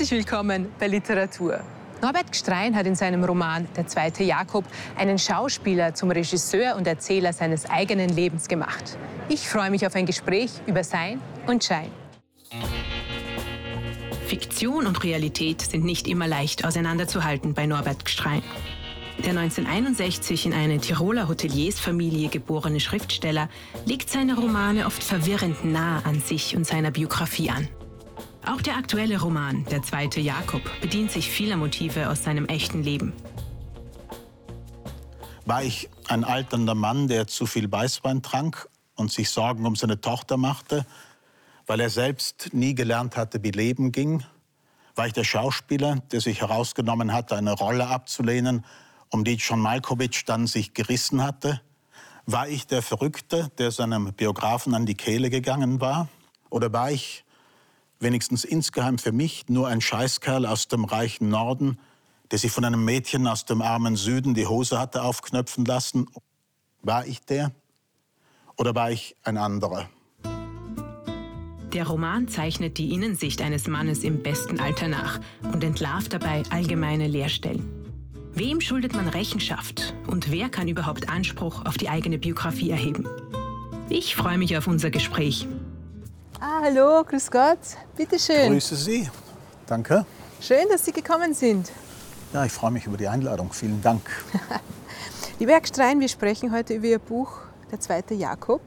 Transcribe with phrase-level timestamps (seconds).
[0.00, 1.60] Herzlich willkommen bei Literatur.
[2.00, 4.64] Norbert Gstrein hat in seinem Roman Der zweite Jakob
[4.96, 8.96] einen Schauspieler zum Regisseur und Erzähler seines eigenen Lebens gemacht.
[9.28, 11.90] Ich freue mich auf ein Gespräch über Sein und Schein.
[14.26, 18.42] Fiktion und Realität sind nicht immer leicht auseinanderzuhalten bei Norbert Gstrein.
[19.18, 23.50] Der 1961 in eine Tiroler Hoteliersfamilie geborene Schriftsteller
[23.84, 27.68] legt seine Romane oft verwirrend nah an sich und seiner Biografie an.
[28.46, 33.12] Auch der aktuelle Roman Der zweite Jakob bedient sich vieler Motive aus seinem echten Leben.
[35.44, 40.00] War ich ein alternder Mann, der zu viel Weißwein trank und sich Sorgen um seine
[40.00, 40.86] Tochter machte,
[41.66, 44.24] weil er selbst nie gelernt hatte, wie Leben ging?
[44.94, 48.64] War ich der Schauspieler, der sich herausgenommen hatte, eine Rolle abzulehnen,
[49.10, 51.60] um die John Malkovich dann sich gerissen hatte?
[52.26, 56.08] War ich der Verrückte, der seinem Biografen an die Kehle gegangen war?
[56.48, 57.24] Oder war ich
[58.00, 61.78] wenigstens insgeheim für mich nur ein Scheißkerl aus dem reichen Norden,
[62.30, 66.06] der sich von einem Mädchen aus dem armen Süden die Hose hatte aufknöpfen lassen.
[66.82, 67.52] War ich der?
[68.56, 69.88] Oder war ich ein anderer?
[71.72, 75.20] Der Roman zeichnet die Innensicht eines Mannes im besten Alter nach
[75.52, 77.80] und entlarvt dabei allgemeine Leerstellen.
[78.34, 83.06] Wem schuldet man Rechenschaft und wer kann überhaupt Anspruch auf die eigene Biografie erheben?
[83.88, 85.46] Ich freue mich auf unser Gespräch.
[86.42, 87.58] Ah, hallo, grüß Gott.
[87.94, 88.50] Bitte schön.
[88.50, 89.10] Grüße Sie.
[89.66, 90.06] Danke.
[90.40, 91.70] Schön, dass Sie gekommen sind.
[92.32, 93.52] Ja, ich freue mich über die Einladung.
[93.52, 94.00] Vielen Dank.
[95.38, 98.62] Lieber Herr Gstrein, wir sprechen heute über Ihr Buch Der zweite Jakob.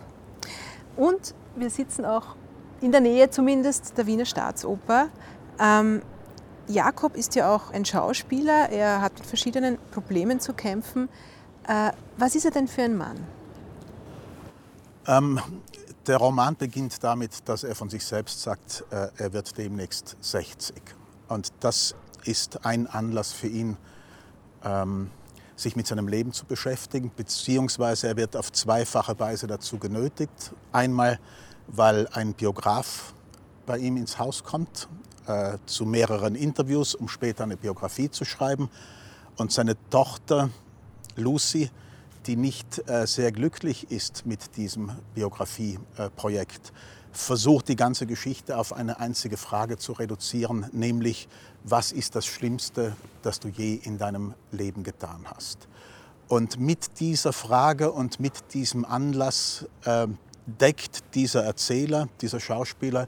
[0.95, 2.35] Und wir sitzen auch
[2.79, 5.07] in der Nähe zumindest der Wiener Staatsoper.
[5.59, 6.03] Ähm,
[6.67, 8.69] Jakob ist ja auch ein Schauspieler.
[8.69, 11.09] Er hat mit verschiedenen Problemen zu kämpfen.
[11.67, 13.17] Äh, was ist er denn für ein Mann?
[15.07, 15.39] Ähm,
[16.07, 20.75] der Roman beginnt damit, dass er von sich selbst sagt, äh, er wird demnächst 60.
[21.27, 21.95] Und das
[22.25, 23.77] ist ein Anlass für ihn,
[24.63, 25.09] ähm,
[25.55, 30.53] sich mit seinem Leben zu beschäftigen, beziehungsweise er wird auf zweifache Weise dazu genötigt.
[30.71, 31.19] Einmal,
[31.67, 33.13] weil ein Biograf
[33.65, 34.89] bei ihm ins Haus kommt,
[35.27, 38.69] äh, zu mehreren Interviews, um später eine Biografie zu schreiben.
[39.37, 40.49] Und seine Tochter
[41.15, 41.69] Lucy
[42.27, 46.73] die nicht äh, sehr glücklich ist mit diesem Biografieprojekt,
[47.11, 51.27] versucht die ganze Geschichte auf eine einzige Frage zu reduzieren, nämlich
[51.63, 55.67] was ist das Schlimmste, das du je in deinem Leben getan hast.
[56.27, 60.07] Und mit dieser Frage und mit diesem Anlass äh,
[60.45, 63.07] deckt dieser Erzähler, dieser Schauspieler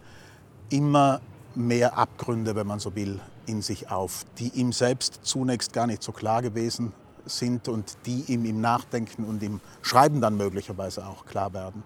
[0.70, 1.22] immer
[1.56, 6.04] mehr Abgründe, wenn man so will, in sich auf, die ihm selbst zunächst gar nicht
[6.04, 6.94] so klar gewesen
[7.25, 11.84] sind und die ihm im Nachdenken und im Schreiben dann möglicherweise auch klar werden.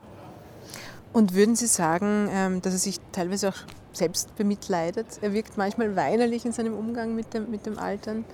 [1.11, 3.57] Und würden Sie sagen, ähm, dass er sich teilweise auch
[3.93, 5.07] selbst bemitleidet?
[5.21, 8.25] Er wirkt manchmal weinerlich in seinem Umgang mit dem, mit dem Altern.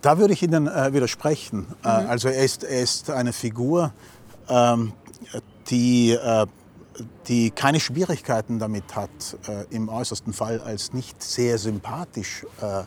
[0.00, 1.66] Da würde ich Ihnen äh, widersprechen.
[1.84, 2.10] Äh, mhm.
[2.10, 3.92] Also er ist, er ist eine Figur,
[4.48, 4.92] ähm,
[5.68, 6.46] die, äh,
[7.28, 9.10] die keine Schwierigkeiten damit hat,
[9.70, 12.82] im äußersten Fall als nicht sehr sympathisch äh,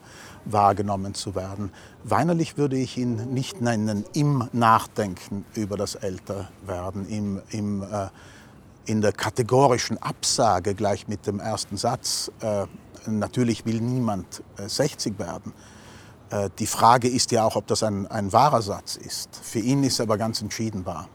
[0.45, 1.71] wahrgenommen zu werden.
[2.03, 8.07] Weinerlich würde ich ihn nicht nennen im Nachdenken über das Älterwerden, im, im, äh,
[8.85, 12.31] in der kategorischen Absage gleich mit dem ersten Satz.
[12.41, 12.65] Äh,
[13.07, 15.53] natürlich will niemand äh, 60 werden.
[16.29, 19.35] Äh, die Frage ist ja auch, ob das ein, ein wahrer Satz ist.
[19.35, 21.07] Für ihn ist er aber ganz entschieden wahr.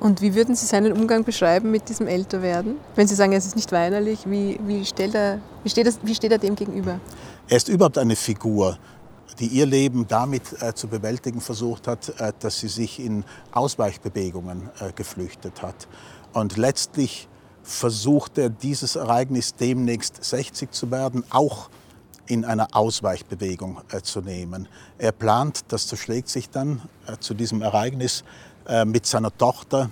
[0.00, 2.76] Und wie würden Sie seinen Umgang beschreiben mit diesem Älterwerden?
[2.94, 6.32] Wenn Sie sagen, es ist nicht weinerlich, wie, wie, er, wie, steht, das, wie steht
[6.32, 7.00] er dem gegenüber?
[7.48, 8.78] Er ist überhaupt eine Figur,
[9.38, 14.68] die ihr Leben damit äh, zu bewältigen versucht hat, äh, dass sie sich in Ausweichbewegungen
[14.80, 15.88] äh, geflüchtet hat.
[16.34, 17.26] Und letztlich
[17.62, 21.70] versucht er dieses Ereignis demnächst 60 zu werden, auch
[22.26, 24.68] in einer Ausweichbewegung äh, zu nehmen.
[24.98, 28.24] Er plant, das zerschlägt sich dann äh, zu diesem Ereignis,
[28.66, 29.90] äh, mit seiner Tochter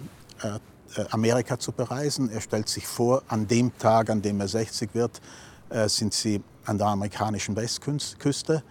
[1.10, 2.28] Amerika zu bereisen.
[2.28, 5.22] Er stellt sich vor, an dem Tag, an dem er 60 wird,
[5.86, 8.62] sind sie an der amerikanischen Westküste.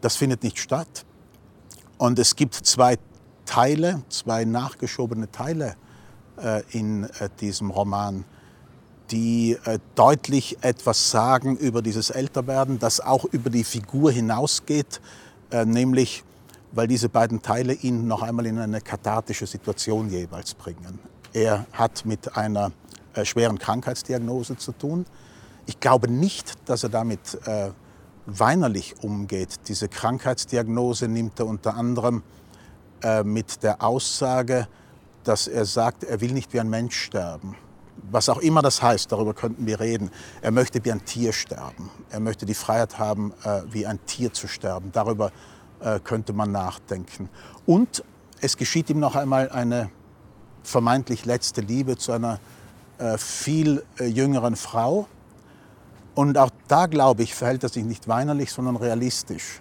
[0.00, 1.04] Das findet nicht statt.
[1.98, 2.98] Und es gibt zwei
[3.46, 5.76] Teile, zwei nachgeschobene Teile
[6.42, 8.24] äh, in äh, diesem Roman,
[9.10, 15.00] die äh, deutlich etwas sagen über dieses Älterwerden, das auch über die Figur hinausgeht,
[15.50, 16.24] äh, nämlich
[16.72, 20.98] weil diese beiden Teile ihn noch einmal in eine kathartische Situation jeweils bringen.
[21.32, 22.72] Er hat mit einer
[23.14, 25.06] äh, schweren Krankheitsdiagnose zu tun
[25.66, 27.70] ich glaube nicht, dass er damit äh,
[28.26, 29.68] weinerlich umgeht.
[29.68, 32.22] Diese Krankheitsdiagnose nimmt er unter anderem
[33.02, 34.68] äh, mit der Aussage,
[35.24, 37.56] dass er sagt, er will nicht wie ein Mensch sterben.
[38.10, 40.10] was auch immer das heißt, darüber könnten wir reden.
[40.42, 41.90] Er möchte wie ein Tier sterben.
[42.10, 44.90] Er möchte die Freiheit haben, äh, wie ein Tier zu sterben.
[44.92, 45.32] Darüber
[45.80, 47.28] äh, könnte man nachdenken.
[47.66, 48.04] Und
[48.40, 49.90] es geschieht ihm noch einmal eine
[50.62, 52.40] vermeintlich letzte Liebe zu einer
[52.98, 55.06] äh, viel äh, jüngeren Frau.
[56.14, 59.60] Und auch da, glaube ich, verhält er sich nicht weinerlich, sondern realistisch.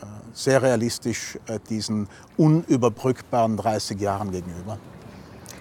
[0.00, 4.78] Äh, sehr realistisch äh, diesen unüberbrückbaren 30 Jahren gegenüber.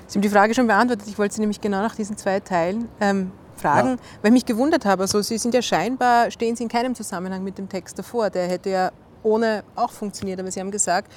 [0.08, 1.08] Sie haben die Frage schon beantwortet.
[1.08, 3.98] Ich wollte Sie nämlich genau nach diesen zwei Teilen ähm, fragen, ja.
[4.22, 5.04] weil ich mich gewundert habe.
[5.04, 8.30] Also Sie sind ja scheinbar, stehen Sie in keinem Zusammenhang mit dem Text davor.
[8.30, 8.92] Der hätte ja
[9.24, 10.40] ohne auch funktioniert.
[10.40, 11.12] Aber Sie haben gesagt,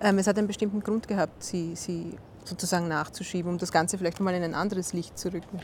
[0.00, 4.20] ähm, es hat einen bestimmten Grund gehabt, Sie, Sie sozusagen nachzuschieben, um das Ganze vielleicht
[4.20, 5.60] mal in ein anderes Licht zu rücken.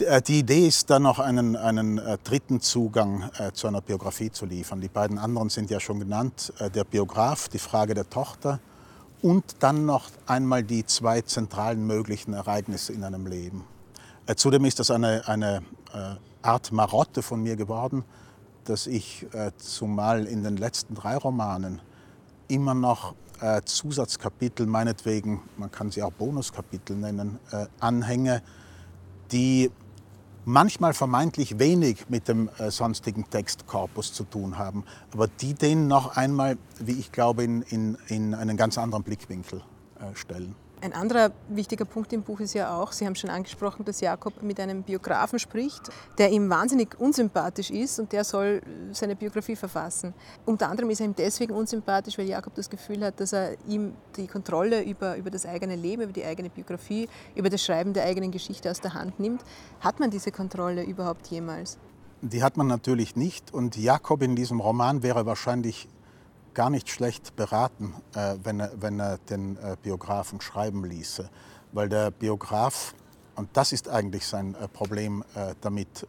[0.00, 4.30] Äh, die Idee ist dann noch einen, einen äh, dritten Zugang äh, zu einer Biografie
[4.30, 4.80] zu liefern.
[4.80, 6.52] Die beiden anderen sind ja schon genannt.
[6.74, 8.60] Der Biograf, die Frage der Tochter
[9.22, 13.64] und dann noch einmal die zwei zentralen möglichen Ereignisse in einem Leben.
[14.36, 15.62] Zudem ist das eine, eine
[16.40, 18.04] Art Marotte von mir geworden,
[18.64, 19.26] dass ich
[19.58, 21.82] zumal in den letzten drei Romanen
[22.48, 23.14] immer noch
[23.64, 27.38] Zusatzkapitel, meinetwegen, man kann sie auch Bonuskapitel nennen,
[27.78, 28.42] anhänge,
[29.32, 29.70] die
[30.44, 36.16] manchmal vermeintlich wenig mit dem äh, sonstigen Textkorpus zu tun haben, aber die den noch
[36.16, 39.62] einmal, wie ich glaube, in, in, in einen ganz anderen Blickwinkel
[39.98, 40.54] äh, stellen.
[40.82, 44.42] Ein anderer wichtiger Punkt im Buch ist ja auch, Sie haben schon angesprochen, dass Jakob
[44.42, 48.62] mit einem Biografen spricht, der ihm wahnsinnig unsympathisch ist und der soll
[48.92, 50.14] seine Biografie verfassen.
[50.46, 53.92] Unter anderem ist er ihm deswegen unsympathisch, weil Jakob das Gefühl hat, dass er ihm
[54.16, 58.04] die Kontrolle über, über das eigene Leben, über die eigene Biografie, über das Schreiben der
[58.04, 59.42] eigenen Geschichte aus der Hand nimmt.
[59.80, 61.76] Hat man diese Kontrolle überhaupt jemals?
[62.22, 65.88] Die hat man natürlich nicht und Jakob in diesem Roman wäre wahrscheinlich
[66.54, 71.28] gar nicht schlecht beraten, äh, wenn, er, wenn er den äh, Biografen schreiben ließe.
[71.72, 72.94] Weil der Biograf,
[73.36, 75.24] und das ist eigentlich sein äh, Problem
[75.60, 76.06] damit,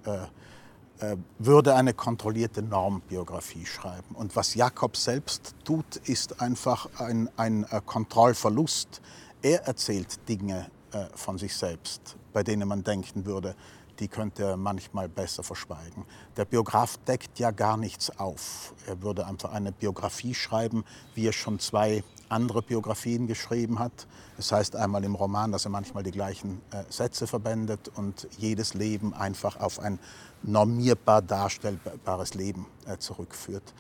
[1.40, 4.14] würde eine kontrollierte Normbiografie schreiben.
[4.14, 9.02] Und was Jakob selbst tut, ist einfach ein, ein Kontrollverlust.
[9.42, 10.68] Er erzählt Dinge
[11.16, 13.56] von sich selbst, bei denen man denken würde,
[14.02, 16.06] die könnte er manchmal besser verschweigen.
[16.36, 18.74] Der Biograf deckt ja gar nichts auf.
[18.88, 20.84] Er würde einfach eine Biografie schreiben,
[21.14, 24.08] wie er schon zwei andere Biografien geschrieben hat.
[24.38, 28.74] Das heißt einmal im Roman, dass er manchmal die gleichen äh, Sätze verwendet und jedes
[28.74, 30.00] Leben einfach auf ein
[30.42, 33.74] normierbar darstellbares Leben äh, zurückführt.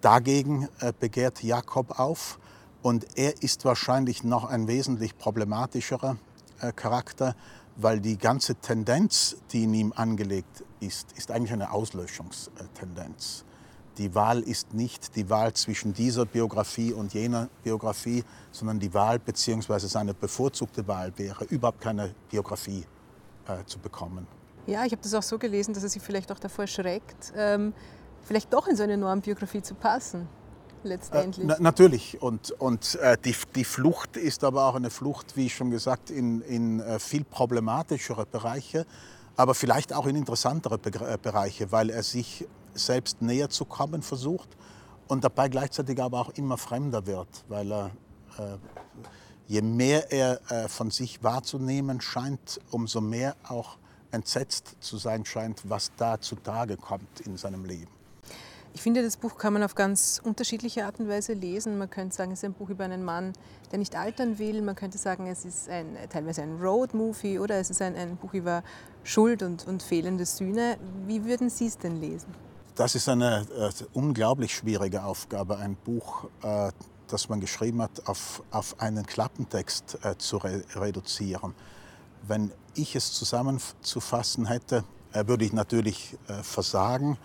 [0.00, 2.38] Dagegen äh, begehrt Jakob auf
[2.80, 6.16] und er ist wahrscheinlich noch ein wesentlich problematischerer
[6.60, 7.34] äh, Charakter,
[7.78, 13.44] weil die ganze Tendenz, die in ihm angelegt ist, ist eigentlich eine Auslöschungstendenz.
[13.96, 19.18] Die Wahl ist nicht die Wahl zwischen dieser Biografie und jener Biografie, sondern die Wahl
[19.18, 19.78] bzw.
[19.86, 22.84] seine bevorzugte Wahl wäre, überhaupt keine Biografie
[23.46, 24.26] äh, zu bekommen.
[24.66, 27.72] Ja, ich habe das auch so gelesen, dass er sich vielleicht auch davor schreckt, ähm,
[28.22, 30.28] vielleicht doch in so eine Normbiografie zu passen
[30.84, 31.48] letztendlich.
[31.48, 32.20] Äh, natürlich.
[32.20, 36.40] Und, und äh, die, die Flucht ist aber auch eine Flucht, wie schon gesagt, in,
[36.42, 38.86] in äh, viel problematischere Bereiche,
[39.36, 44.02] aber vielleicht auch in interessantere Be äh, Bereiche, weil er sich selbst näher zu kommen
[44.02, 44.48] versucht
[45.08, 47.90] und dabei gleichzeitig aber auch immer fremder wird, weil er,
[48.38, 48.56] äh,
[49.46, 53.78] je mehr er äh, von sich wahrzunehmen scheint, umso mehr auch
[54.10, 57.97] entsetzt zu sein scheint, was da zutage kommt in seinem Leben.
[58.78, 61.78] Ich finde, das Buch kann man auf ganz unterschiedliche Art und Weise lesen.
[61.78, 63.32] Man könnte sagen, es ist ein Buch über einen Mann,
[63.72, 64.62] der nicht altern will.
[64.62, 68.34] Man könnte sagen, es ist ein, teilweise ein Road-Movie oder es ist ein, ein Buch
[68.34, 68.62] über
[69.02, 70.78] Schuld und, und fehlende Sühne.
[71.08, 72.32] Wie würden Sie es denn lesen?
[72.76, 76.70] Das ist eine äh, unglaublich schwierige Aufgabe, ein Buch, äh,
[77.08, 81.52] das man geschrieben hat, auf, auf einen Klappentext äh, zu re reduzieren.
[82.28, 87.18] Wenn ich es zusammenzufassen hätte, äh, würde ich natürlich äh, versagen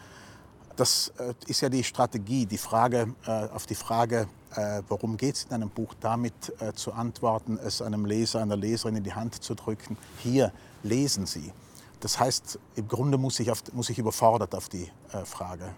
[0.75, 5.35] das äh, ist ja die Strategie, die Frage, äh, auf die Frage, äh, worum geht
[5.35, 6.33] es in einem Buch, damit
[6.75, 10.51] zu antworten, es einem Leser, einer Leserin in die Hand zu drücken, hier
[10.83, 11.51] lesen Sie.
[11.99, 14.91] Das heißt, im Grunde muss ich, auf, muss ich überfordert auf die
[15.23, 15.73] Frage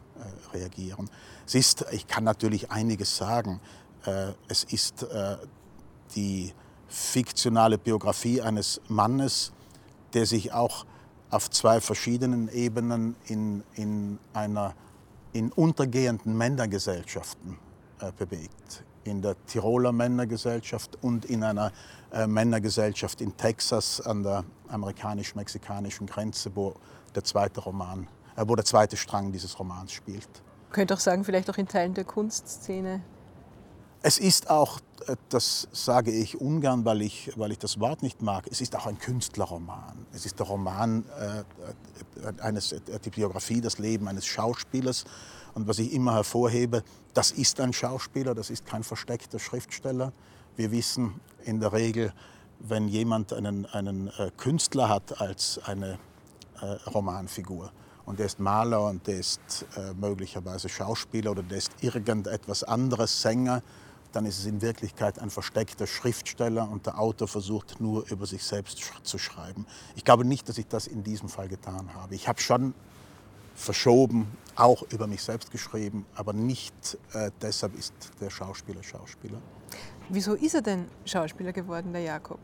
[0.54, 1.10] reagieren.
[1.46, 3.62] Es ist, ich kann natürlich einiges sagen,
[4.48, 5.06] es ist
[6.16, 6.52] die
[6.88, 9.54] fiktionale Biografie eines Mannes,
[10.14, 10.86] der sich auch
[11.30, 14.74] auf zwei verschiedenen Ebenen in, in einer
[15.36, 17.58] in untergehenden Männergesellschaften
[18.00, 18.84] äh, bewegt.
[19.04, 21.74] In der Tiroler Männergesellschaft und in einer
[22.12, 26.74] äh, Männergesellschaft in Texas an der amerikanisch-mexikanischen Grenze, wo
[27.14, 30.30] der zweite Roman, äh, wo der zweite Strang dieses Romans spielt.
[30.70, 33.02] Man könnte auch sagen, vielleicht auch in Teilen der Kunstszene.
[34.08, 38.22] Es ist auch, äh, das sage ich ungern, weil ich, weil ich das Wort nicht
[38.22, 40.06] mag, es ist auch ein Künstlerroman.
[40.14, 41.44] Es ist der Roman, äh,
[42.40, 45.06] eines, äh, die Biografie, das Leben eines Schauspielers.
[45.56, 46.84] Und was ich immer hervorhebe,
[47.16, 50.14] das ist ein Schauspieler, das ist kein versteckter Schriftsteller.
[50.56, 52.14] Wir wissen in der Regel,
[52.60, 55.98] wenn jemand einen, einen äh, Künstler hat als eine
[56.62, 57.72] äh, Romanfigur,
[58.06, 63.20] und der ist Maler und der ist äh, möglicherweise Schauspieler oder der ist irgendetwas anderes,
[63.20, 63.64] Sänger,
[64.16, 68.44] dann ist es in Wirklichkeit ein versteckter Schriftsteller und der Autor versucht nur über sich
[68.44, 69.66] selbst zu schreiben.
[69.96, 72.16] Ich glaube nicht, dass ich das in diesem Fall getan habe.
[72.16, 72.74] Ich habe schon
[73.56, 79.42] verschoben, auch über mich selbst geschrieben, aber nicht äh, deshalb ist der Schauspieler Schauspieler.
[80.10, 82.40] Wieso ist er denn Schauspieler geworden, der Jakob?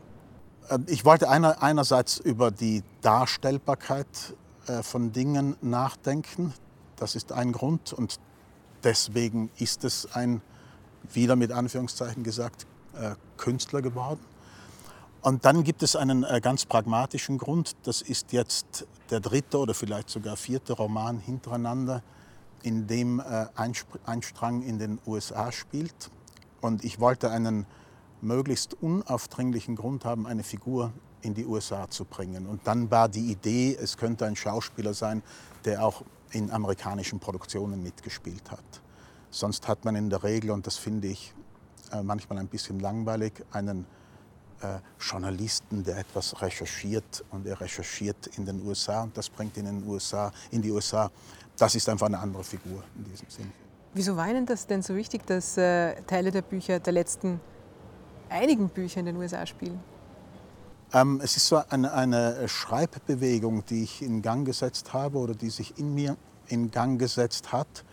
[0.68, 4.34] Äh, ich wollte einer, einerseits über die Darstellbarkeit
[4.66, 6.52] äh, von Dingen nachdenken.
[6.96, 8.20] Das ist ein Grund und
[8.84, 10.42] deswegen ist es ein,
[11.12, 14.20] wieder mit Anführungszeichen gesagt, äh, Künstler geworden.
[15.22, 17.76] Und dann gibt es einen äh, ganz pragmatischen Grund.
[17.84, 22.02] Das ist jetzt der dritte oder vielleicht sogar vierte Roman hintereinander,
[22.62, 23.20] in dem
[23.56, 26.10] ein Strang in den USA spielt.
[26.60, 27.66] Und ich wollte einen
[28.20, 30.92] möglichst unaufdringlichen Grund haben, eine Figur
[31.22, 32.46] in die USA zu bringen.
[32.46, 35.22] Und dann war die Idee, es könnte ein Schauspieler sein,
[35.64, 38.62] der auch in amerikanischen Produktionen mitgespielt hat.
[39.32, 41.34] Sonst hat man in der Regel, und das finde ich
[41.90, 43.86] äh, manchmal ein bisschen langweilig, einen
[44.60, 49.66] äh, Journalisten, der etwas recherchiert und er recherchiert in den USA und das bringt ihn
[49.66, 51.10] in, den USA, in die USA.
[51.56, 53.50] Das ist einfach eine andere Figur in diesem Sinn.
[53.94, 57.40] Wieso war Ihnen das denn so wichtig, dass äh, Teile der Bücher, der letzten
[58.28, 59.80] einigen Bücher in den USA spielen?
[60.92, 65.48] Ähm, es ist so eine, eine, Schreibbewegung, die ich in Gang gesetzt habe oder die
[65.48, 67.84] sich in mir in Gang gesetzt hat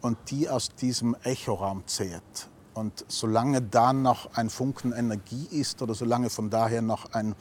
[0.00, 2.48] und die aus diesem Echoraum zehrt.
[2.74, 7.34] Und solange da noch ein Funken Energie ist oder solange von daher noch ein,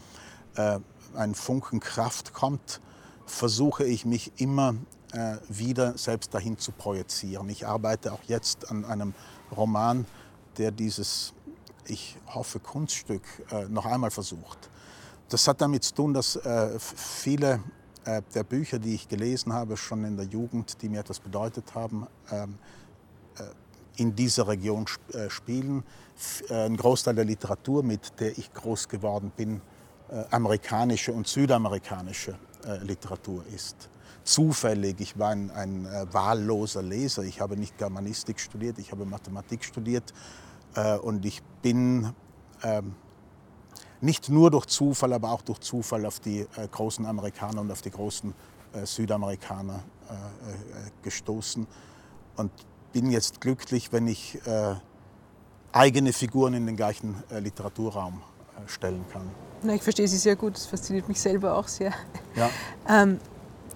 [0.56, 0.80] äh,
[1.16, 2.82] ein Funken Kraft kommt,
[3.28, 4.76] versuche ich mich immer
[5.12, 7.50] äh, wieder selbst dahin zu projizieren.
[7.50, 9.14] Ich arbeite auch jetzt an einem
[9.56, 10.06] Roman,
[10.58, 11.34] der dieses,
[11.86, 13.22] ich hoffe, Kunststück
[13.52, 14.70] äh, noch einmal versucht.
[15.30, 17.60] Das hat damit zu tun, dass äh, viele
[18.08, 21.76] äh, der Bücher, die ich gelesen habe, schon in der Jugend, die mir etwas bedeutet
[21.76, 22.58] haben, ähm,
[23.38, 23.44] äh,
[24.02, 25.84] in dieser Region äh, spielen.
[26.50, 29.62] Äh, ein Großteil der Literatur, mit der ich groß geworden bin,
[30.10, 32.36] äh, amerikanische und südamerikanische
[32.66, 33.90] äh, Literatur ist.
[34.24, 37.24] Zufällig, ich war ein, ein wahlloser Leser.
[37.24, 40.14] Ich habe nicht Germanistik studiert, ich habe Mathematik studiert
[41.02, 42.14] und ich bin
[42.62, 42.94] ähm,
[44.02, 47.82] nicht nur durch Zufall, aber auch durch Zufall auf die äh, großen Amerikaner und auf
[47.82, 48.34] die großen
[48.74, 51.68] äh, Südamerikaner äh, äh gestoßen
[52.36, 52.52] und
[52.94, 54.76] bin jetzt glücklich, wenn ich äh,
[55.72, 58.22] eigene Figuren in den gleichen Literaturraum
[58.66, 59.30] stellen kann.
[59.62, 61.94] Na, ich verstehe Sie sehr gut, das fasziniert mich selber auch sehr.
[62.36, 62.50] Ja.
[62.88, 63.20] ähm,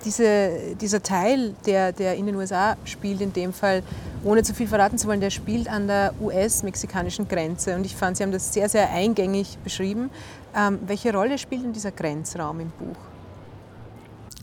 [0.05, 3.83] diese, dieser Teil, der, der in den USA spielt, in dem Fall,
[4.23, 7.75] ohne zu viel verraten zu wollen, der spielt an der US-mexikanischen Grenze.
[7.75, 10.09] Und ich fand, Sie haben das sehr, sehr eingängig beschrieben.
[10.55, 12.97] Ähm, welche Rolle spielt denn dieser Grenzraum im Buch?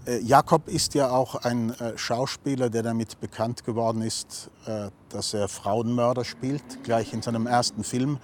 [0.09, 5.35] Äh, Jakob ist ja auch ein äh, Schauspieler, der damit bekannt geworden ist, äh, dass
[5.35, 8.19] er Frauenmörder spielt, gleich in seinem ersten Film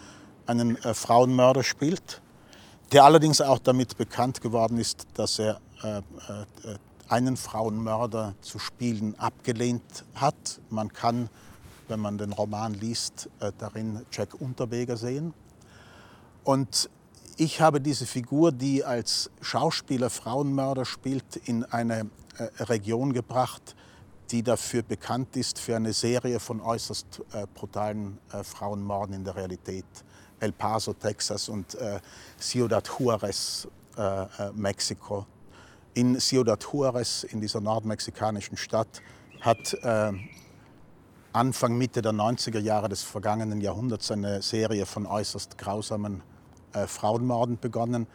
[0.47, 2.21] einen Frauenmörder spielt,
[2.93, 5.59] der allerdings auch damit bekannt geworden ist, dass er
[7.09, 10.61] einen Frauenmörder zu spielen abgelehnt hat.
[10.71, 11.29] Man kann,
[11.89, 15.35] wenn man den Roman liest, äh, darin Jack Unterweger sehen.
[16.45, 16.89] Und
[17.37, 23.75] ich habe diese Figur, die als Schauspieler Frauenmörder spielt, in eine äh, Region gebracht,
[24.31, 29.85] die dafür bekannt ist für eine Serie von äußerst äh, brutalen Frauenmorden in der Realität.
[30.41, 31.77] El Paso, Texas und
[32.39, 33.69] Ciudad Juarez,
[34.55, 35.27] Mexiko
[35.95, 39.01] in Ciudad Juarez, in dieser nordmexikanischen Stadt,
[39.41, 40.13] hat äh,
[41.33, 46.23] Anfang, Mitte der 90er Jahre des vergangenen Jahrhunderts eine Serie von äußerst grausamen
[46.73, 48.07] äh, Frauenmorden begonnen,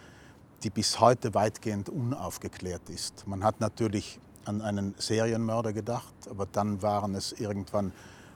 [0.64, 3.26] die bis heute weitgehend unaufgeklärt ist.
[3.28, 7.94] Man hat natürlich an einen Serienmörder gedacht, aber dann waren es irgendwann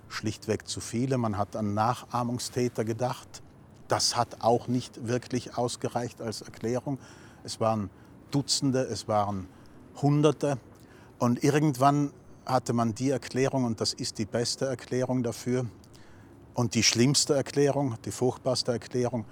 [0.08, 1.18] schlichtweg zu viele.
[1.18, 3.42] Man hat an Nachahmungstäter gedacht.
[3.88, 7.00] Das hat auch nicht wirklich ausgereicht als Erklärung.
[7.44, 7.90] Es waren
[8.34, 9.48] Dutzende, es waren
[10.02, 10.58] Hunderte.
[11.20, 12.12] Und irgendwann
[12.46, 15.66] hatte man die Erklärung, und das ist die beste Erklärung dafür,
[16.54, 19.26] und die schlimmste Erklärung, die furchtbarste Erklärung,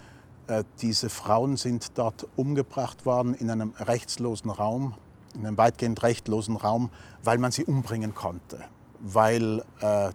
[0.48, 4.96] äh, diese Frauen sind dort umgebracht worden in einem rechtslosen Raum,
[5.36, 6.90] in einem weitgehend rechtlosen Raum,
[7.24, 8.60] weil man sie umbringen konnte,
[9.00, 10.12] weil äh,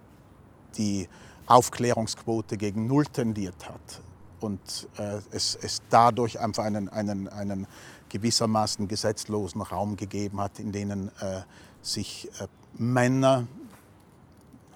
[0.77, 1.09] die
[1.47, 4.03] Aufklärungsquote gegen Null tendiert hat
[4.41, 7.67] und äh, es, es dadurch einfach einen, einen, einen
[8.09, 11.43] gewissermaßen gesetzlosen Raum gegeben hat, in denen äh,
[11.83, 12.47] sich äh,
[12.79, 13.47] Männer,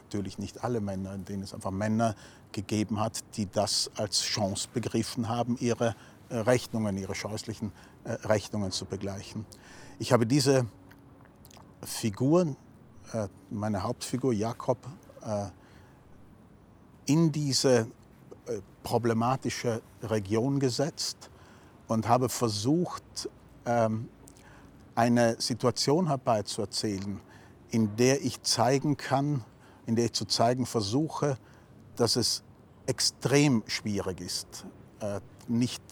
[0.03, 2.15] natürlich nicht alle Männer, in denen es einfach Männer
[2.53, 5.95] gegeben hat, die das als Chance begriffen haben, ihre
[6.29, 7.73] äh, Rechnungen, ihre scheußlichen
[8.05, 9.47] äh, Rechnungen zu begleichen.
[9.99, 10.67] Ich habe diese
[11.83, 12.57] Figur,
[13.13, 14.79] äh, meine Hauptfigur Jakob,
[17.05, 17.87] in diese
[18.83, 21.30] problematische Region gesetzt
[21.91, 23.29] und habe versucht,
[23.67, 24.09] ähm,
[24.95, 27.21] eine Situation herbeizuerzählen,
[27.71, 29.45] in der ich zeigen kann,
[29.87, 31.37] in der ich zu zeigen versuche,
[31.97, 32.43] dass es
[32.87, 34.65] extrem schwierig ist,
[35.49, 35.83] nicht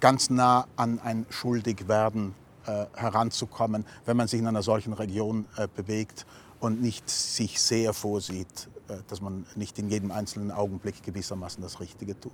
[0.00, 2.34] ganz nah an ein Schuldigwerden
[2.66, 6.26] äh, heranzukommen, wenn man sich in einer solchen Region äh, bewegt
[6.58, 11.80] und nicht sich sehr vorsieht, äh, dass man nicht in jedem einzelnen Augenblick gewissermaßen das
[11.80, 12.32] Richtige tut.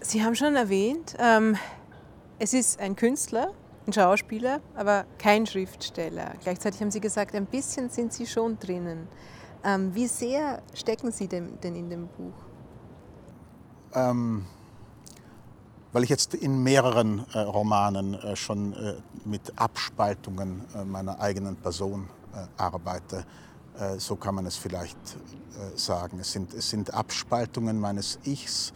[0.00, 1.56] Sie haben schon erwähnt, ähm,
[2.38, 3.52] es ist ein Künstler,
[3.86, 6.34] ein Schauspieler, aber kein Schriftsteller.
[6.42, 9.08] Gleichzeitig haben Sie gesagt, ein bisschen sind Sie schon drinnen.
[9.64, 12.34] Ähm, wie sehr stecken Sie denn, denn in dem Buch?
[13.94, 14.44] Ähm,
[15.92, 21.56] weil ich jetzt in mehreren äh, Romanen äh, schon äh, mit Abspaltungen äh, meiner eigenen
[21.56, 23.24] Person äh, arbeite.
[23.78, 24.98] Äh, so kann man es vielleicht
[25.74, 26.20] sagen.
[26.20, 28.72] Es sind, es sind Abspaltungen meines Ichs,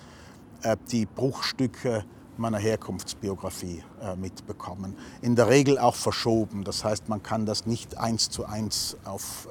[0.91, 2.05] die Bruchstücke
[2.41, 3.83] meiner Herkunftsbiografie
[4.17, 4.97] mitbekommen.
[5.23, 6.65] In der Regel auch verschoben.
[6.65, 9.47] Das heißt, man kann das nicht eins zu eins auf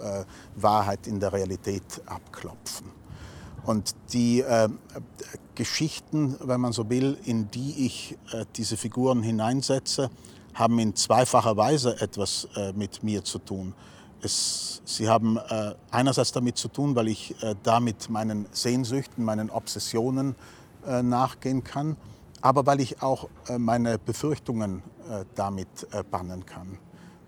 [0.56, 3.00] Wahrheit in der Realität abklopfen.
[3.70, 4.70] Und die äh,
[5.56, 10.10] Geschichten, wenn man so will, in die ich äh, diese Figuren hineinsetze,
[10.54, 13.74] haben in zweifacher Weise etwas äh, mit mir zu tun.
[14.22, 19.50] Es, sie haben äh, einerseits damit zu tun, weil ich äh, damit meinen Sehnsüchten, meinen
[19.50, 20.36] Obsessionen
[20.88, 21.96] äh, nachgehen kann,
[22.42, 24.84] aber weil ich auch meine Befürchtungen
[25.36, 26.78] damit bannen kann.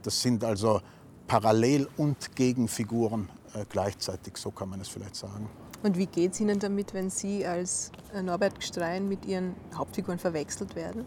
[0.04, 0.82] Das sind also
[1.28, 3.30] Parallel- und Gegenfiguren
[3.70, 5.50] gleichzeitig, so kann man es vielleicht sagen.
[5.84, 10.20] Und wie geht es Ihnen damit, wenn Sie als äh, Norbert Gstrein mit Ihren Hauptfiguren
[10.20, 11.06] verwechselt werden?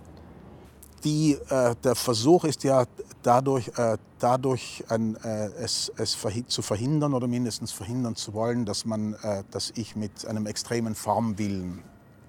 [1.04, 2.84] Die, äh, der Versuch ist ja
[3.22, 6.16] dadurch, äh, dadurch ein, äh, es, es
[6.48, 10.94] zu verhindern oder mindestens verhindern zu wollen, dass, man, äh, dass ich mit einem extremen
[10.94, 11.82] Formwillen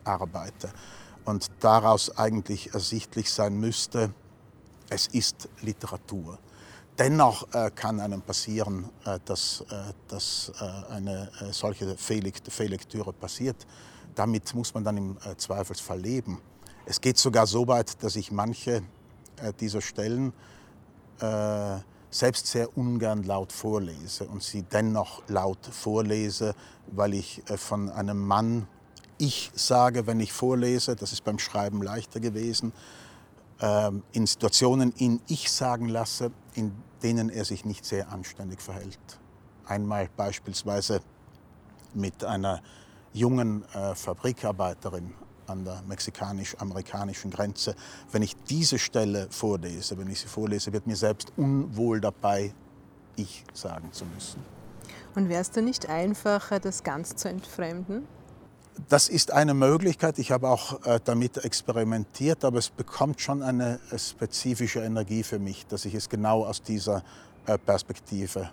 [0.04, 0.70] arbeite.
[1.26, 4.14] Und daraus eigentlich ersichtlich sein müsste,
[4.90, 6.38] es ist Literatur.
[6.98, 13.68] Dennoch äh, kann einem passieren, äh, dass, äh, dass äh, eine äh, solche Fehllektüre passiert.
[14.14, 16.40] Damit muss man dann im äh, Zweifelsfall leben.
[16.86, 18.84] Es geht sogar so weit, dass ich manche
[19.60, 20.32] dieser Stellen
[22.12, 26.54] selbst sehr ungern laut vorlese und sie dennoch laut vorlese,
[26.88, 28.68] weil ich von einem Mann
[29.18, 32.74] ich sage, wenn ich vorlese, das ist beim Schreiben leichter gewesen,
[33.62, 36.74] ähm, in Situationen ihn ich sagen lasse, in
[37.04, 39.00] denen er sich nicht sehr anständig verhält.
[39.66, 41.02] Einmal beispielsweise
[41.94, 42.62] mit einer
[43.14, 45.14] jungen äh, Fabrikarbeiterin
[45.48, 47.76] an der mexikanisch-amerikanischen Grenze.
[48.12, 52.54] Wenn ich diese Stelle vorlese, wenn ich sie vorlese, wird mir selbst unwohl dabei,
[53.16, 54.44] ich sagen zu müssen.
[55.16, 58.06] Und wäre es dann nicht einfacher, das ganz zu entfremden?
[58.90, 60.20] Das ist eine Möglichkeit.
[60.20, 65.40] Ich habe auch äh, damit experimentiert, aber es bekommt schon eine äh, spezifische Energie für
[65.40, 67.04] mich, dass ich es genau aus dieser
[67.46, 68.50] äh, Perspektive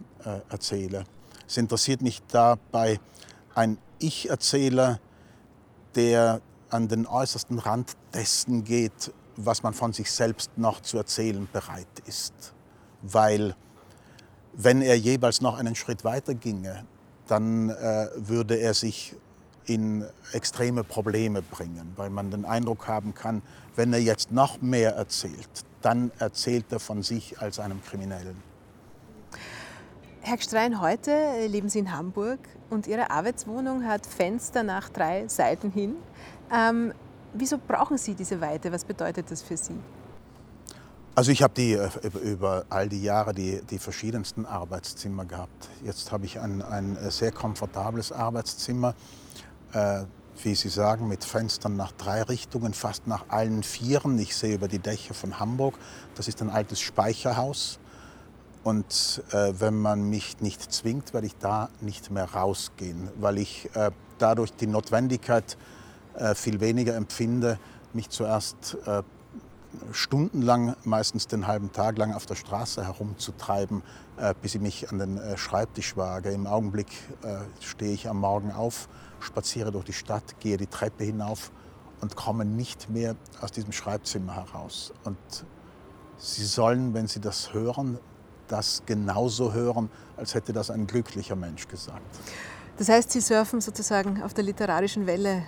[0.48, 1.04] erzähle.
[1.48, 3.00] Es interessiert mich dabei
[3.54, 5.00] ein Ich-Erzähler,
[5.96, 11.48] der an den äußersten Rand dessen geht, was man von sich selbst noch zu erzählen
[11.52, 12.54] bereit ist.
[13.02, 13.56] Weil
[14.52, 16.84] wenn er jeweils noch einen Schritt weiter ginge,
[17.26, 19.16] dann äh, würde er sich
[19.66, 23.42] in extreme Probleme bringen, weil man den Eindruck haben kann,
[23.76, 28.36] wenn er jetzt noch mehr erzählt, dann erzählt er von sich als einem Kriminellen.
[30.20, 31.10] Herr Gstrein, heute
[31.48, 32.38] leben Sie in Hamburg
[32.70, 35.96] und Ihre Arbeitswohnung hat Fenster nach drei Seiten hin.
[36.52, 36.92] Ähm,
[37.34, 38.70] wieso brauchen Sie diese Weite?
[38.70, 39.74] Was bedeutet das für Sie?
[41.14, 41.90] Also ich habe die, äh,
[42.22, 45.68] über all die Jahre die, die verschiedensten Arbeitszimmer gehabt.
[45.84, 48.94] Jetzt habe ich ein, ein sehr komfortables Arbeitszimmer
[49.72, 50.04] äh,
[50.42, 54.18] wie Sie sagen, mit Fenstern nach drei Richtungen, fast nach allen Vieren.
[54.18, 55.78] Ich sehe über die Dächer von Hamburg.
[56.14, 57.78] Das ist ein altes Speicherhaus.
[58.64, 63.68] Und äh, wenn man mich nicht zwingt, werde ich da nicht mehr rausgehen, weil ich
[63.74, 65.56] äh, dadurch die Notwendigkeit
[66.14, 67.58] äh, viel weniger empfinde,
[67.92, 69.02] mich zuerst äh,
[69.92, 73.82] stundenlang, meistens den halben Tag lang auf der Straße herumzutreiben,
[74.16, 76.30] äh, bis ich mich an den äh, Schreibtisch wage.
[76.30, 76.88] Im Augenblick
[77.22, 78.88] äh, stehe ich am Morgen auf,
[79.20, 81.50] spaziere durch die Stadt, gehe die Treppe hinauf
[82.00, 84.92] und komme nicht mehr aus diesem Schreibzimmer heraus.
[85.04, 85.18] Und
[86.18, 87.98] Sie sollen, wenn Sie das hören,
[88.48, 92.02] das genauso hören, als hätte das ein glücklicher Mensch gesagt.
[92.78, 95.44] Das heißt, Sie surfen sozusagen auf der literarischen Welle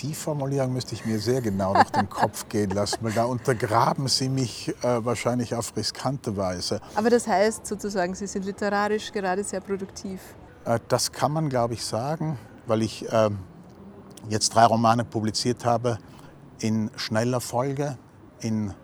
[0.00, 4.08] die Formulierung müsste ich mir sehr genau durch den Kopf gehen lassen, weil da untergraben
[4.08, 6.80] Sie mich äh, wahrscheinlich auf riskante Weise.
[6.94, 10.20] Aber das heißt sozusagen, Sie sind literarisch gerade sehr produktiv.
[10.64, 13.30] Äh, das kann man, glaube ich, sagen, weil ich äh,
[14.28, 15.98] jetzt drei Romane publiziert habe
[16.60, 17.98] in schneller Folge,
[18.40, 18.74] in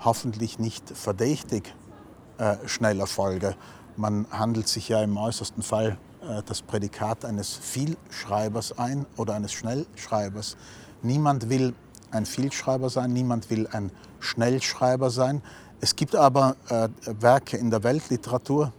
[0.00, 1.74] hoffentlich nicht verdächtig
[2.38, 3.54] äh, schneller Folge.
[3.96, 5.98] Man handelt sich ja im äußersten Fall
[6.46, 10.56] das Prädikat eines Vielschreibers ein oder eines Schnellschreibers.
[11.02, 11.74] Niemand will
[12.10, 15.42] ein Vielschreiber sein, niemand will ein Schnellschreiber sein.
[15.80, 16.88] Es gibt aber äh,
[17.20, 18.72] Werke in der Weltliteratur,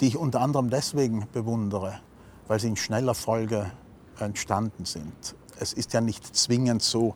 [0.00, 2.00] die ich unter anderem deswegen bewundere,
[2.46, 3.70] weil sie in schneller Folge
[4.18, 5.36] entstanden sind.
[5.58, 7.14] Es ist ja nicht zwingend so,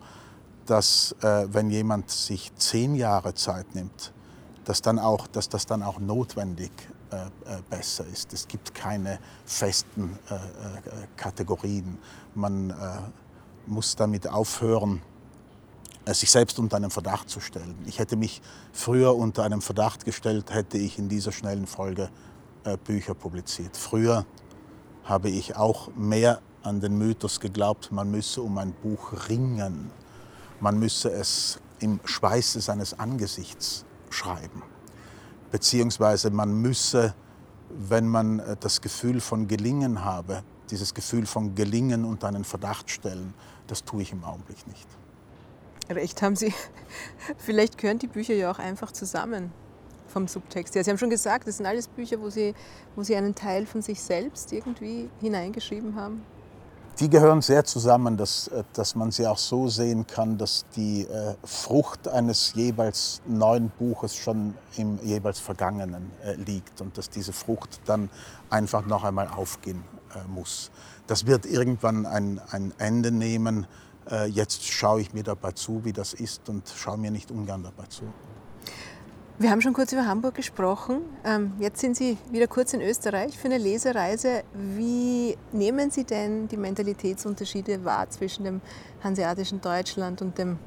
[0.65, 4.13] dass äh, wenn jemand sich zehn Jahre Zeit nimmt,
[4.65, 7.02] dass, dann auch, dass das dann auch notwendig äh, äh,
[7.69, 8.33] besser ist.
[8.33, 10.37] Es gibt keine festen äh,
[11.15, 11.97] Kategorien.
[12.35, 12.73] Man
[13.65, 15.01] muss damit aufhören,
[16.07, 17.75] sich selbst unter einen Verdacht zu stellen.
[17.85, 18.41] Ich hätte mich
[18.73, 22.09] früher unter einen Verdacht gestellt, hätte ich in dieser schnellen Folge
[22.83, 23.77] Bücher publiziert.
[23.77, 24.25] Früher
[25.03, 29.91] habe ich auch mehr an den Mythos geglaubt, man müsse um ein Buch ringen.
[30.59, 34.63] Man müsse es im Schweiße seines Angesichts schreiben
[35.53, 37.13] beziehungsweise man müsse,
[37.69, 42.89] wenn man äh, das Gefühl von Gelingen habe, dieses Gefühl von Gelingen unter einen Verdacht
[42.89, 43.35] stellen.
[43.67, 44.87] Das tue ich im Augenblick nicht.
[45.91, 46.51] Recht haben Sie.
[47.37, 49.51] Vielleicht gehören die Bücher ja auch einfach zusammen
[50.07, 50.73] vom Subtext.
[50.73, 52.55] Ja, Sie haben schon gesagt, das sind alles Bücher, wo Sie,
[52.95, 56.23] wo Sie einen Teil von sich selbst irgendwie hineingeschrieben haben
[56.99, 61.03] die gehören sehr zusammen, dass, äh, dass man sie auch so sehen kann, dass die
[61.03, 67.33] äh, Frucht eines jeweils neuen Buches schon im jeweils Vergangenen äh, liegt und dass diese
[67.33, 68.09] Frucht dann
[68.49, 69.83] einfach noch einmal aufgehen
[70.15, 70.71] äh, muss.
[71.07, 73.67] Das wird irgendwann ein, ein Ende nehmen.
[74.09, 77.63] Äh, jetzt schaue ich mir dabei zu, wie das ist und schaue mir nicht ungern
[77.63, 78.03] dabei zu.
[79.39, 81.01] Wir haben schon kurz über Hamburg gesprochen.
[81.25, 84.43] Ähm, jetzt sind Sie wieder kurz in Österreich für eine Lesereise.
[84.53, 88.61] Wie nehmen Sie denn die Mentalitätsunterschiede wahr zwischen dem
[89.03, 90.59] hanseatischen Deutschland und dem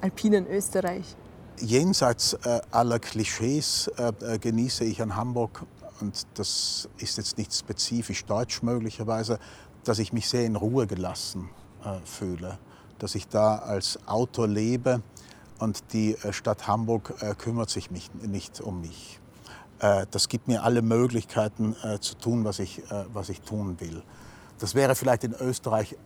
[0.00, 1.16] alpinen Österreich?
[1.58, 5.66] Jenseits äh, aller Klischees äh, äh, genieße ich an Hamburg,
[6.00, 9.40] und das ist jetzt nicht spezifisch deutsch möglicherweise,
[9.82, 11.50] dass ich mich sehr in Ruhe gelassen
[12.04, 12.58] fühle,
[12.98, 15.02] dass ich da als Autor lebe
[15.58, 19.20] und die äh, Stadt Hamburg äh, kümmert sich nicht um mich.
[19.80, 24.02] Äh, das gibt mir alle Möglichkeiten zu tun, was ich, was ich tun will.
[24.58, 25.96] Das wäre vielleicht in Österreich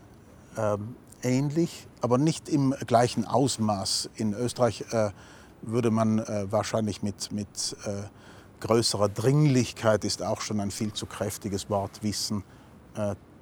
[0.56, 4.10] ähm, ähnlich, aber nicht im gleichen Ausmaß.
[4.16, 4.84] In Österreich
[5.62, 6.18] würde man
[6.50, 7.76] wahrscheinlich mit, mit
[8.60, 12.44] größerer Dringlichkeit, ist auch schon ein viel zu kräftiges Wort, wissen,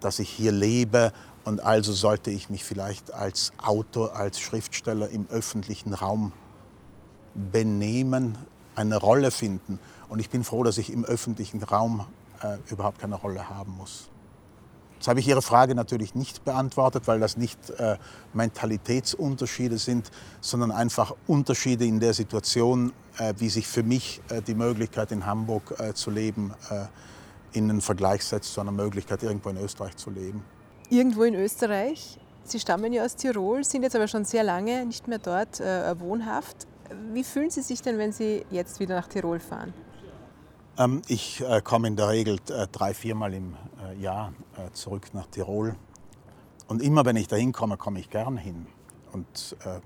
[0.01, 1.13] dass ich hier lebe
[1.47, 6.33] und also sollte ich mich vielleicht als Autor, als Schriftsteller im öffentlichen Raum
[7.53, 8.37] benehmen,
[8.75, 9.79] eine Rolle finden.
[10.09, 12.05] Und ich bin froh, dass ich im öffentlichen Raum
[12.43, 14.09] äh, überhaupt keine Rolle haben muss.
[14.97, 17.97] Jetzt habe ich Ihre Frage natürlich nicht beantwortet, weil das nicht äh,
[18.35, 24.57] Mentalitätsunterschiede sind, sondern einfach Unterschiede in der Situation, äh, wie sich für mich äh, die
[24.57, 26.87] Möglichkeit in Hamburg äh, zu leben äh,
[27.57, 30.43] in den Vergleich setzt zu einer Möglichkeit, irgendwo in Österreich zu leben
[30.91, 32.19] irgendwo in Österreich.
[32.45, 35.99] Sie stammen ja aus Tirol, sind jetzt aber schon sehr lange nicht mehr dort äh,
[35.99, 36.67] wohnhaft.
[37.13, 39.75] Wie fühlen Sie sich denn, wenn Sie jetzt wieder nach Tirol fahren?
[40.79, 45.13] Ähm, ich äh, komme in der Regel äh, drei, viermal im äh, Jahr äh, zurück
[45.13, 45.75] nach Tirol.
[46.69, 48.67] Und immer wenn ich da hinkomme, komme ich gern hin.
[49.13, 49.81] Und äh,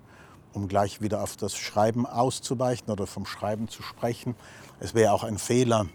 [0.53, 4.35] um gleich wieder auf das Schreiben auszuweichen oder vom Schreiben zu sprechen,
[4.81, 5.87] es wäre auch ein Fehler,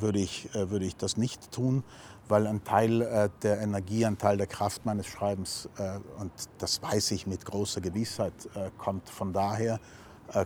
[0.00, 1.84] würde, ich, würde ich das nicht tun
[2.30, 6.80] weil ein Teil äh, der Energie, ein Teil der Kraft meines Schreibens, äh, und das
[6.80, 9.80] weiß ich mit großer Gewissheit, äh, kommt von daher,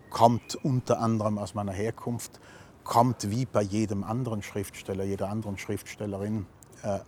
[0.09, 2.41] kommt unter anderem aus meiner Herkunft,
[2.85, 6.47] kommt wie bei jedem anderen Schriftsteller, jeder anderen Schriftstellerin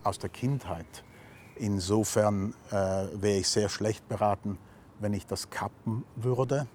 [0.03, 1.03] aus der Kindheit.
[1.55, 4.59] Insofern wäre ich sehr schlecht beraten,
[4.99, 6.67] wenn ich das kappen würde.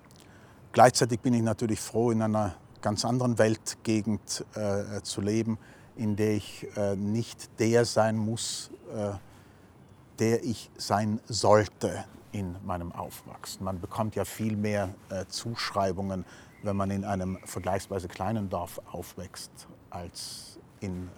[0.73, 4.45] Gleichzeitig bin ich natürlich froh, in einer ganz anderen Weltgegend
[5.05, 5.57] zu leben,
[5.97, 9.13] in der ich äh, nicht der sein muss, äh,
[10.19, 12.05] der ich sein sollte.
[12.33, 13.65] in meinem Aufwachsen.
[13.65, 16.25] Man bekommt ja viel mehr äh, Zuschreibungen,
[16.63, 19.51] wenn man in einem vergleichsweise kleinen Dorf aufwächst,
[19.91, 21.09] als in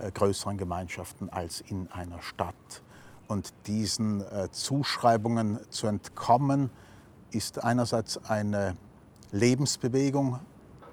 [0.00, 2.82] äh, äh größeren Gemeinschaften, als in einer Stadt.
[3.26, 6.70] Und diesen äh, Zuschreibungen zu entkommen,
[7.30, 8.76] ist einerseits eine
[9.32, 10.38] Lebensbewegung,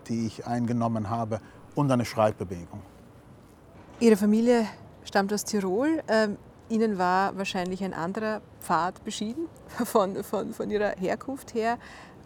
[0.07, 1.39] die ich eingenommen habe,
[1.75, 2.81] und eine Schreibbewegung.
[3.99, 4.67] Ihre Familie
[5.05, 6.03] stammt aus Tirol.
[6.07, 9.47] Ähm, Ihnen war wahrscheinlich ein anderer Pfad beschieden
[9.85, 11.77] von, von, von Ihrer Herkunft her.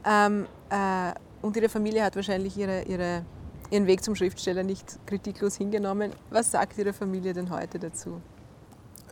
[0.05, 3.23] Ähm, äh, und Ihre Familie hat wahrscheinlich ihre, ihre,
[3.69, 6.11] Ihren Weg zum Schriftsteller nicht kritiklos hingenommen.
[6.31, 8.19] Was sagt Ihre Familie denn heute dazu?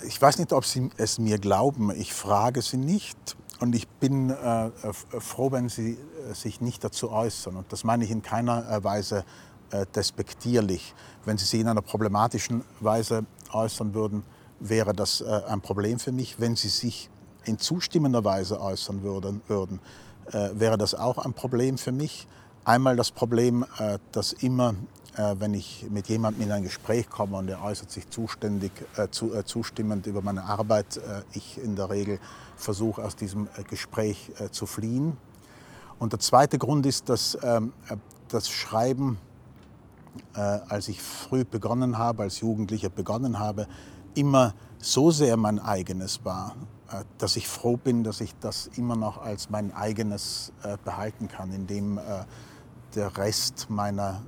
[0.06, 1.92] Ich weiß nicht, ob Sie es mir glauben.
[1.92, 3.38] Ich frage Sie nicht.
[3.60, 4.72] Und ich bin äh,
[5.20, 5.98] froh, wenn Sie
[6.30, 7.56] äh, sich nicht dazu äußern.
[7.56, 9.26] Und das meine ich in keiner äh, Weise
[9.96, 10.94] despektierlich.
[11.26, 14.24] Wenn Sie sich in einer problematischen Weise äußern würden,
[14.60, 16.40] wäre das äh, ein Problem für mich.
[16.40, 17.10] Wenn Sie sich
[17.46, 19.80] in zustimmender Weise äußern würden, würden
[20.32, 22.28] äh, wäre das auch ein Problem für mich.
[22.66, 24.76] Einmal das Problem, äh, dass immer,
[25.16, 29.08] äh, wenn ich mit jemandem in ein Gespräch komme und er äußert sich zuständig, äh,
[29.10, 31.00] zu, zustimmend über meine Arbeit,
[31.34, 32.20] ich in der Regel
[32.58, 35.16] versuche aus diesem Gespräch zu fliehen.
[36.00, 37.72] Und der zweite Grund ist, dass ähm,
[38.28, 39.18] das Schreiben,
[40.34, 43.68] als ich früh begonnen habe, als Jugendlicher begonnen habe,
[44.14, 46.56] immer so sehr mein eigenes war,
[46.92, 51.28] äh, dass ich froh bin, dass ich das immer noch als mein eigenes äh, behalten
[51.28, 52.02] kann, in dem äh,
[52.96, 54.22] der Rest meiner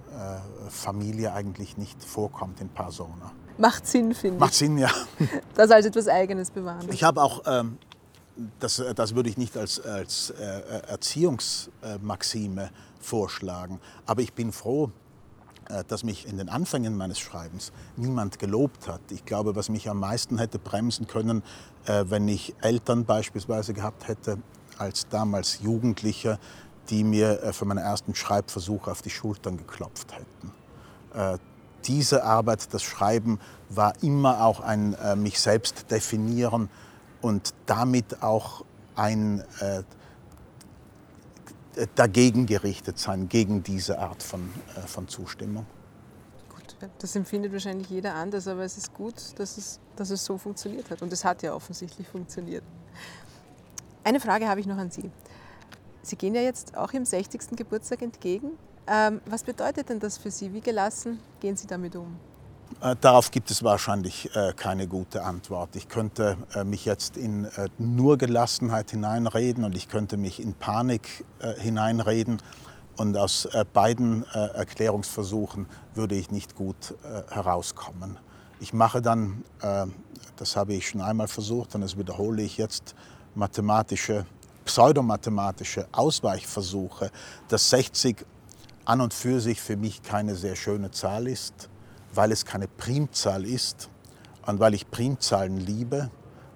[0.68, 3.32] Familie eigentlich nicht vorkommt in Persona.
[3.58, 4.42] Macht Sinn, finde ich.
[4.42, 4.90] Macht Sinn, ja.
[5.56, 6.86] Das als etwas Eigenes bewahren.
[6.92, 7.78] Ich habe auch, ähm,
[8.60, 14.90] das, das würde ich nicht als, als Erziehungsmaxime vorschlagen, aber ich bin froh, äh,
[15.88, 19.02] dass mich in den Anfängen meines Schreibens niemand gelobt hat.
[19.12, 21.44] Ich glaube, was mich am meisten hätte bremsen können,
[21.86, 24.40] äh, wenn ich Eltern beispielsweise gehabt hätte,
[24.78, 26.40] als damals Jugendlicher,
[26.90, 30.54] die mir äh, für meine ersten Schreibversuche auf die Schultern geklopft hätten.
[31.86, 36.70] Diese Arbeit, das Schreiben, war immer auch ein mich selbst definieren
[37.22, 38.64] und damit auch
[38.96, 39.44] ein
[41.96, 45.66] dagegen gerichtet sein, gegen diese Art von, äh, von Zustimmung.
[46.50, 50.38] Gut, das empfindet wahrscheinlich jeder anders, aber es ist gut, dass es, dass es so
[50.38, 51.02] funktioniert hat.
[51.02, 52.64] Und es hat ja offensichtlich funktioniert.
[54.04, 55.12] Eine Frage habe ich noch an Sie.
[56.02, 57.56] Sie gehen ja jetzt auch im 60.
[57.56, 58.52] Geburtstag entgegen.
[58.88, 60.52] Ähm, was bedeutet denn das für Sie?
[60.54, 62.18] Wie gelassen gehen Sie damit um?
[62.82, 65.76] Äh, darauf gibt es wahrscheinlich äh, keine gute Antwort.
[65.76, 71.26] Ich könnte äh, mich jetzt in nur Gelassenheit hineinreden und ich könnte mich in Panik
[71.58, 72.42] hineinreden.
[72.98, 76.96] Und aus beiden Erklärungsversuchen würde ich nicht gut
[77.30, 78.20] herauskommen.
[78.60, 79.46] Ich mache dann,
[80.36, 82.96] das habe ich schon einmal versucht und das wiederhole ich jetzt,
[83.36, 84.26] mathematische,
[84.66, 87.10] pseudomathematische Ausweichversuche,
[87.48, 88.26] dass 60
[88.84, 91.70] an und für sich für mich keine sehr schöne Zahl ist
[92.14, 93.90] weil es keine Primzahl ist
[94.46, 96.10] und weil ich Primzahlen liebe.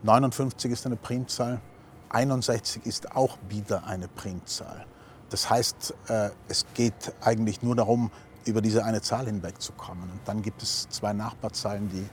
[0.03, 1.61] 59 ist eine Primzahl,
[2.09, 4.85] 61 ist auch wieder eine Primzahl.
[5.29, 8.11] Das heißt, äh, es geht eigentlich nur darum,
[8.45, 10.03] über diese eine Zahl hinwegzukommen.
[10.03, 12.05] Und dann gibt es zwei Nachbarzahlen, die,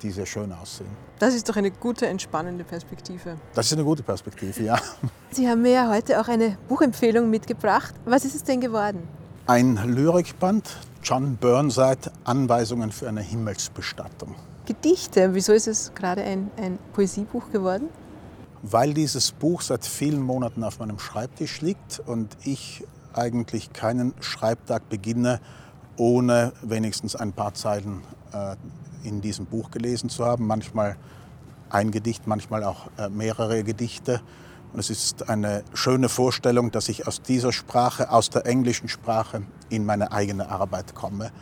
[0.00, 0.88] die sehr schön aussehen.
[1.18, 3.36] Das ist doch eine gute, entspannende Perspektive.
[3.54, 4.78] Das ist eine gute Perspektive, ja.
[5.30, 7.94] Sie haben mir ja heute auch eine Buchempfehlung mitgebracht.
[8.04, 9.06] Was ist es denn geworden?
[9.48, 14.34] Ein Lyrikband, John Burnside, Anweisungen für eine Himmelsbestattung.
[14.64, 17.88] Gedichte, wieso ist es gerade ein, ein Poesiebuch geworden?
[18.62, 22.82] Weil dieses Buch seit vielen Monaten auf meinem Schreibtisch liegt und ich
[23.12, 25.40] eigentlich keinen Schreibtag beginne,
[25.96, 28.56] ohne wenigstens ein paar Zeilen äh,
[29.04, 30.48] in diesem Buch gelesen zu haben.
[30.48, 30.96] Manchmal
[31.70, 34.22] ein Gedicht, manchmal auch äh, mehrere Gedichte.
[34.78, 39.86] Es ist eine schöne Vorstellung, dass ich aus dieser Sprache, aus der englischen Sprache, in
[39.86, 41.32] meine eigene Arbeit komme.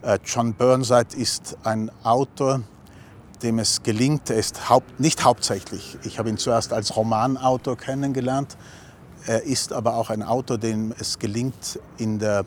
[0.00, 2.62] Äh, John Burnside ist ein Autor,
[3.42, 8.56] dem es gelingt, er ist haupt, nicht hauptsächlich, ich habe ihn zuerst als Romanautor kennengelernt,
[9.26, 12.46] er ist aber auch ein Autor, dem es gelingt, in, der,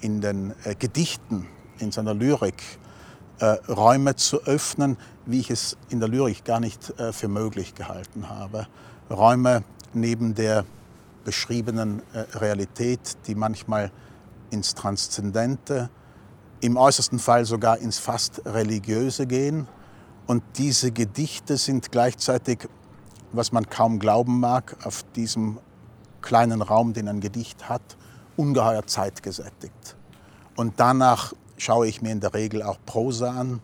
[0.00, 1.48] in den äh, Gedichten,
[1.80, 2.62] in seiner Lyrik,
[3.40, 8.28] äh, Räume zu öffnen, wie ich es in der Lyrik gar nicht für möglich gehalten
[8.28, 8.68] habe.
[9.12, 10.64] Räume neben der
[11.24, 13.92] beschriebenen äh, Realität, die manchmal
[14.50, 15.90] ins Transzendente,
[16.60, 19.68] im äußersten Fall sogar ins fast Religiöse gehen.
[20.26, 22.68] Und diese Gedichte sind gleichzeitig,
[23.32, 25.58] was man kaum glauben mag, auf diesem
[26.20, 27.82] kleinen Raum, den ein Gedicht hat,
[28.36, 29.96] ungeheuer zeitgesättigt.
[30.56, 33.60] Und danach schaue ich mir in der Regel auch Prosa an.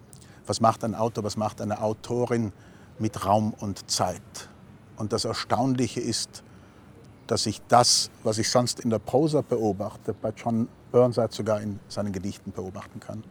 [0.47, 2.53] Was macht ein Autor, was macht eine Autorin
[2.99, 4.49] mit Raum und Zeit?
[4.99, 6.43] Und das Erstaunliche ist,
[7.27, 11.79] dass ich das, was ich sonst in der Prosa beobachte, bei John Burnside sogar in
[11.89, 13.23] seinen Gedichten beobachten kann.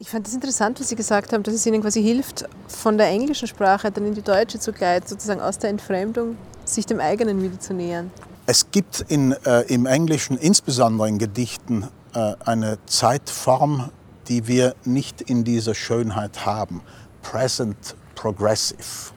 [0.00, 3.06] Ich fand es interessant, was Sie gesagt haben, dass es Ihnen quasi hilft, von der
[3.08, 7.42] englischen Sprache dann in die deutsche zu gleiten, sozusagen aus der Entfremdung sich dem eigenen
[7.42, 8.10] wieder zu nähern.
[8.46, 13.90] Es gibt in, äh, im Englischen, insbesondere in Gedichten, äh, eine Zeitform,
[14.28, 16.82] die wir nicht in dieser Schönheit haben.
[17.22, 19.13] Present Progressive.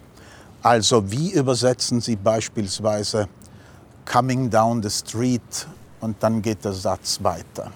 [0.61, 3.27] Also wie übersetzen Sie beispielsweise
[4.05, 5.67] Coming down the street
[5.99, 7.71] und dann geht der Satz weiter.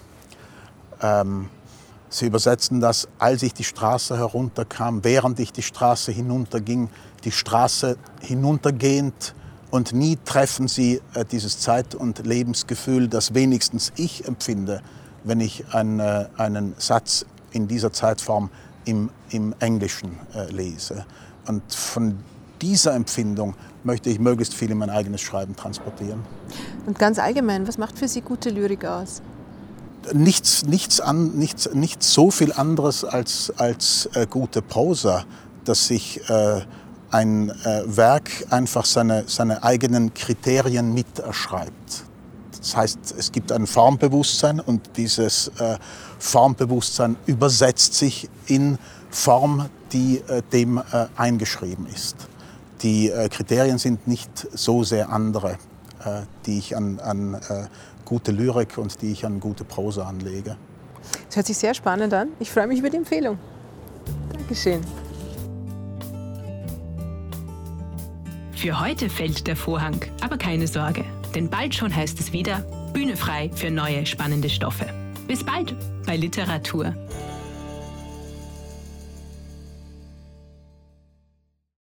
[1.02, 1.50] Ähm,
[2.10, 6.89] Sie übersetzen das, als ich die Straße herunterkam, während ich die Straße hinunterging,
[7.24, 9.34] die Straße hinuntergehend
[9.72, 14.82] und nie treffen Sie äh, dieses Zeit- und Lebensgefühl, das wenigstens ich empfinde,
[15.24, 18.50] wenn ich ein, äh, einen Satz in dieser Zeitform
[18.84, 21.06] im, im Englischen äh, lese.
[21.48, 22.17] Und von
[22.62, 26.24] dieser Empfindung möchte ich möglichst viel in mein eigenes Schreiben transportieren.
[26.86, 29.21] Und ganz allgemein, was macht für Sie gute Lyrik aus?
[30.13, 35.26] Nichts, nichts, an, nichts, nichts so viel anderes als, als äh, gute Prosa,
[35.63, 36.62] dass sich äh,
[37.12, 42.06] ein äh, Werk einfach seine, seine eigenen Kriterien miterschreibt.
[42.58, 45.78] Das heißt, es gibt ein Formbewusstsein und dieses äh,
[46.19, 48.78] Formbewusstsein übersetzt sich in
[49.10, 52.15] Form, die äh, dem äh, eingeschrieben ist.
[52.84, 55.58] Die äh, Kriterien sind nicht so sehr andere,
[56.04, 57.67] äh, die ich an, an äh,
[58.06, 60.58] gute Lyrik und die ich an gute Prosa anlege.
[61.28, 62.30] Das hört sich sehr spannend an.
[62.39, 63.38] Ich freue mich über die Empfehlung.
[64.34, 64.82] Dankeschön.
[68.56, 72.60] Für heute fällt der Vorhang, aber keine Sorge, denn bald schon heißt es wieder
[72.94, 74.86] Bühne frei für neue spannende Stoffe.
[75.28, 76.94] Bis bald bei Literatur.